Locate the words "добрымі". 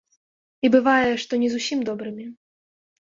1.91-2.25